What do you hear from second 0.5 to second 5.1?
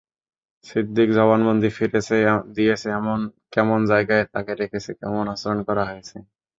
সিদ্দিক জবানবন্দি দিয়েছে কেমন জায়গায় তাকে রেখেছে,